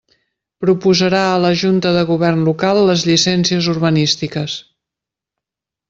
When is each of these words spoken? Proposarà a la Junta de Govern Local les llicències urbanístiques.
Proposarà 0.63 1.19
a 1.25 1.35
la 1.43 1.51
Junta 1.63 1.91
de 1.97 2.01
Govern 2.13 2.41
Local 2.49 2.81
les 2.89 3.05
llicències 3.11 3.69
urbanístiques. 3.77 4.61